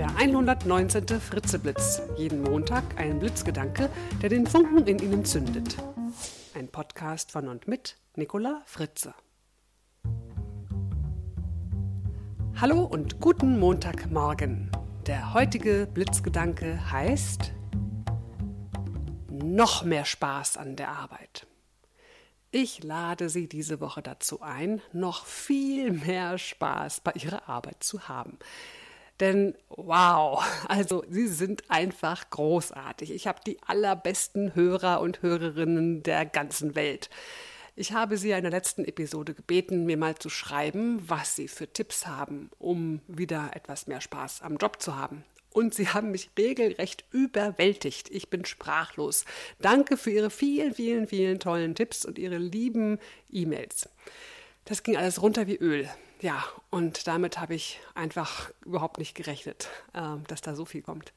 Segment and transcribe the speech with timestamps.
[0.00, 1.06] Der 119.
[1.20, 2.00] Fritzeblitz.
[2.16, 3.90] Jeden Montag ein Blitzgedanke,
[4.22, 5.76] der den Funken in Ihnen zündet.
[6.54, 9.12] Ein Podcast von und mit Nicola Fritze.
[12.58, 14.72] Hallo und guten Montagmorgen.
[15.06, 17.52] Der heutige Blitzgedanke heißt
[19.28, 21.46] noch mehr Spaß an der Arbeit.
[22.52, 28.08] Ich lade Sie diese Woche dazu ein, noch viel mehr Spaß bei Ihrer Arbeit zu
[28.08, 28.38] haben.
[29.20, 33.12] Denn wow, also Sie sind einfach großartig.
[33.12, 37.10] Ich habe die allerbesten Hörer und Hörerinnen der ganzen Welt.
[37.76, 41.72] Ich habe Sie in der letzten Episode gebeten, mir mal zu schreiben, was Sie für
[41.72, 45.24] Tipps haben, um wieder etwas mehr Spaß am Job zu haben.
[45.52, 48.08] Und sie haben mich regelrecht überwältigt.
[48.10, 49.24] Ich bin sprachlos.
[49.58, 52.98] Danke für Ihre vielen, vielen, vielen tollen Tipps und Ihre lieben
[53.30, 53.88] E-Mails.
[54.64, 55.88] Das ging alles runter wie Öl.
[56.20, 61.14] Ja, und damit habe ich einfach überhaupt nicht gerechnet, ähm, dass da so viel kommt.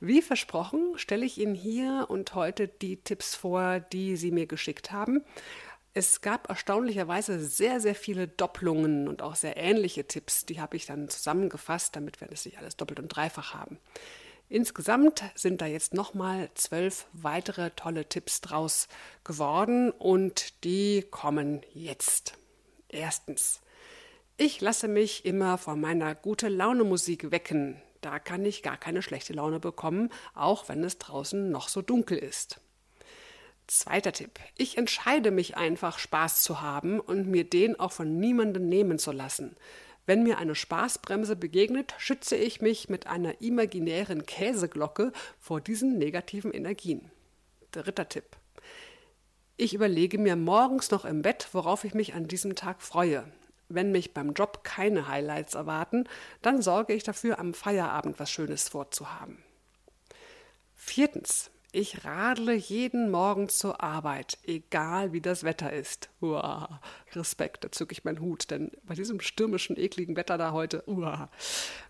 [0.00, 4.92] Wie versprochen, stelle ich Ihnen hier und heute die Tipps vor, die Sie mir geschickt
[4.92, 5.22] haben.
[5.92, 10.46] Es gab erstaunlicherweise sehr, sehr viele Doppelungen und auch sehr ähnliche Tipps.
[10.46, 13.78] Die habe ich dann zusammengefasst, damit wir das nicht alles doppelt und dreifach haben.
[14.48, 18.88] Insgesamt sind da jetzt nochmal zwölf weitere tolle Tipps draus
[19.22, 22.34] geworden und die kommen jetzt.
[22.88, 23.60] Erstens.
[24.38, 27.80] Ich lasse mich immer von meiner gute Laune Musik wecken.
[28.02, 32.18] Da kann ich gar keine schlechte Laune bekommen, auch wenn es draußen noch so dunkel
[32.18, 32.60] ist.
[33.66, 34.38] Zweiter Tipp.
[34.58, 39.10] Ich entscheide mich einfach, Spaß zu haben und mir den auch von niemandem nehmen zu
[39.10, 39.56] lassen.
[40.04, 46.52] Wenn mir eine Spaßbremse begegnet, schütze ich mich mit einer imaginären Käseglocke vor diesen negativen
[46.52, 47.10] Energien.
[47.72, 48.36] Dritter Tipp.
[49.56, 53.24] Ich überlege mir morgens noch im Bett, worauf ich mich an diesem Tag freue.
[53.68, 56.08] Wenn mich beim Job keine Highlights erwarten,
[56.42, 59.42] dann sorge ich dafür, am Feierabend was Schönes vorzuhaben.
[60.74, 61.50] Viertens.
[61.72, 66.08] Ich radle jeden Morgen zur Arbeit, egal wie das Wetter ist.
[66.22, 66.80] Uah,
[67.12, 71.28] Respekt, da zücke ich meinen Hut, denn bei diesem stürmischen, ekligen Wetter da heute, uah.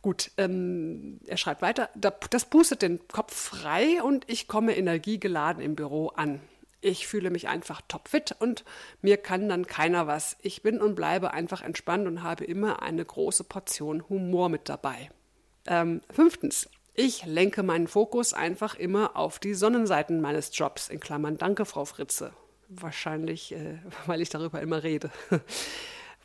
[0.00, 5.74] Gut, ähm, er schreibt weiter, das pustet den Kopf frei und ich komme energiegeladen im
[5.74, 6.40] Büro an.
[6.82, 8.64] Ich fühle mich einfach topfit und
[9.00, 10.36] mir kann dann keiner was.
[10.42, 15.10] Ich bin und bleibe einfach entspannt und habe immer eine große Portion Humor mit dabei.
[15.66, 21.38] Ähm, fünftens, ich lenke meinen Fokus einfach immer auf die Sonnenseiten meines Jobs, in Klammern
[21.38, 22.32] Danke, Frau Fritze.
[22.68, 25.10] Wahrscheinlich, äh, weil ich darüber immer rede.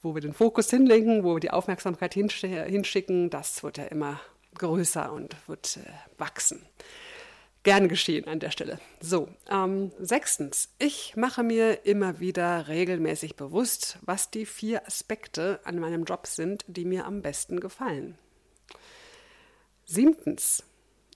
[0.02, 4.20] wo wir den Fokus hinlenken, wo wir die Aufmerksamkeit hinschicken, das wird ja immer
[4.56, 6.66] größer und wird äh, wachsen.
[7.68, 8.80] Gern geschehen an der Stelle.
[9.02, 15.78] So, ähm, sechstens, ich mache mir immer wieder regelmäßig bewusst, was die vier Aspekte an
[15.78, 18.18] meinem Job sind, die mir am besten gefallen.
[19.84, 20.64] Siebtens.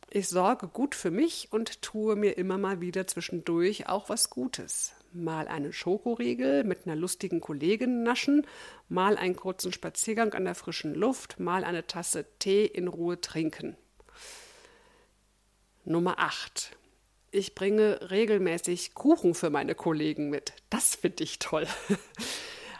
[0.09, 4.91] Ich sorge gut für mich und tue mir immer mal wieder zwischendurch auch was Gutes.
[5.13, 8.45] Mal einen Schokoriegel mit einer lustigen Kollegin naschen,
[8.89, 13.77] mal einen kurzen Spaziergang an der frischen Luft, mal eine Tasse Tee in Ruhe trinken.
[15.85, 16.71] Nummer 8.
[17.31, 20.53] Ich bringe regelmäßig Kuchen für meine Kollegen mit.
[20.69, 21.67] Das finde ich toll.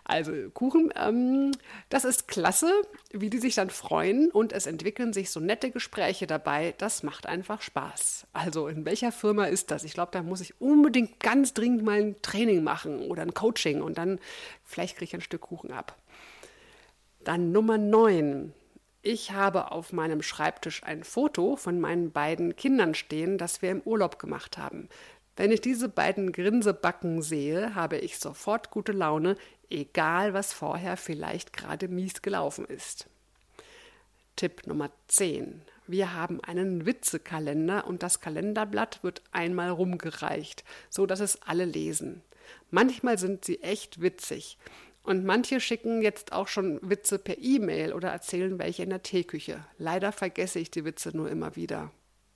[0.04, 1.52] Also Kuchen, ähm,
[1.88, 2.70] das ist klasse,
[3.12, 6.74] wie die sich dann freuen und es entwickeln sich so nette Gespräche dabei.
[6.80, 8.28] Das macht einfach Spaß.
[8.34, 9.86] Also in welcher Firma ist das?
[9.86, 13.82] Ich glaube, da muss ich unbedingt ganz dringend mal ein Training machen oder ein Coaching
[13.82, 14.20] und dann
[14.66, 15.98] vielleicht kriege ich ein Stück Kuchen ab.
[17.24, 18.54] Dann Nummer 9.
[19.04, 23.82] Ich habe auf meinem Schreibtisch ein Foto von meinen beiden Kindern stehen, das wir im
[23.82, 24.90] Urlaub gemacht haben.
[25.36, 29.38] Wenn ich diese beiden Grinsebacken sehe, habe ich sofort gute Laune,
[29.72, 33.08] egal was vorher vielleicht gerade mies gelaufen ist.
[34.36, 35.64] Tipp Nummer 10.
[35.88, 42.22] Wir haben einen Witzekalender und das Kalenderblatt wird einmal rumgereicht, so dass es alle lesen.
[42.70, 44.60] Manchmal sind sie echt witzig
[45.04, 49.66] und manche schicken jetzt auch schon Witze per E-Mail oder erzählen welche in der Teeküche.
[49.78, 51.92] Leider vergesse ich die Witze nur immer wieder.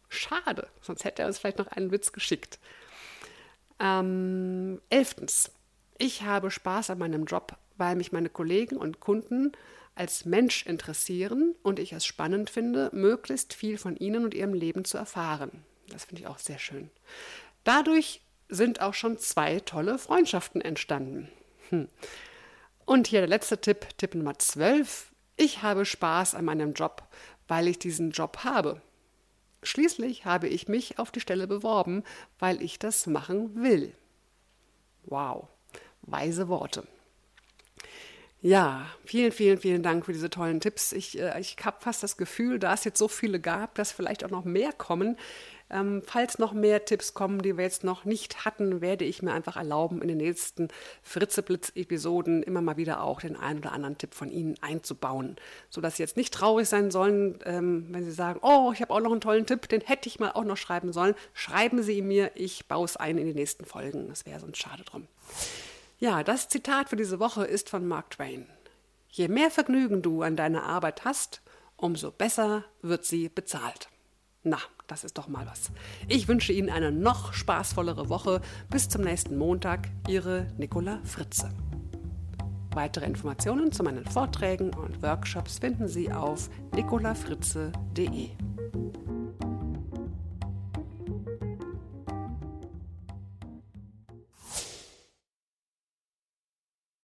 [0.10, 2.60] Schade, sonst hätte er uns vielleicht noch einen Witz geschickt.
[3.80, 5.52] Ähm, elftens.
[5.98, 9.52] Ich habe Spaß an meinem Job, weil mich meine Kollegen und Kunden
[9.96, 14.86] als Mensch interessieren und ich es spannend finde, möglichst viel von ihnen und ihrem Leben
[14.86, 15.64] zu erfahren.
[15.90, 16.90] Das finde ich auch sehr schön.
[17.64, 21.30] Dadurch sind auch schon zwei tolle Freundschaften entstanden.
[21.70, 21.88] Hm.
[22.86, 25.12] Und hier der letzte Tipp, Tipp Nummer 12.
[25.38, 27.04] Ich habe Spaß an meinem Job,
[27.48, 28.82] weil ich diesen Job habe.
[29.64, 32.04] Schließlich habe ich mich auf die Stelle beworben,
[32.38, 33.94] weil ich das machen will.
[35.04, 35.48] Wow,
[36.04, 36.84] weise Worte.
[38.42, 40.92] Ja, vielen, vielen, vielen Dank für diese tollen Tipps.
[40.92, 44.24] Ich, äh, ich habe fast das Gefühl, da es jetzt so viele gab, dass vielleicht
[44.24, 45.18] auch noch mehr kommen.
[45.70, 49.34] Ähm, falls noch mehr Tipps kommen, die wir jetzt noch nicht hatten, werde ich mir
[49.34, 50.68] einfach erlauben, in den nächsten
[51.02, 55.38] Fritzeblitz-Episoden immer mal wieder auch den einen oder anderen Tipp von Ihnen einzubauen,
[55.70, 59.00] sodass Sie jetzt nicht traurig sein sollen, ähm, wenn Sie sagen, oh, ich habe auch
[59.00, 61.16] noch einen tollen Tipp, den hätte ich mal auch noch schreiben sollen.
[61.34, 64.08] Schreiben Sie ihn mir, ich baue es ein in die nächsten Folgen.
[64.08, 65.08] Das wäre sonst schade drum.
[65.98, 68.46] Ja, das Zitat für diese Woche ist von Mark Twain.
[69.10, 71.42] Je mehr Vergnügen du an deiner Arbeit hast,
[71.78, 73.90] umso besser wird sie bezahlt.
[74.48, 75.72] Na, das ist doch mal was.
[76.08, 78.42] Ich wünsche Ihnen eine noch spaßvollere Woche.
[78.70, 79.90] Bis zum nächsten Montag.
[80.08, 81.50] Ihre Nicola Fritze.
[82.70, 88.30] Weitere Informationen zu meinen Vorträgen und Workshops finden Sie auf nicolafritze.de.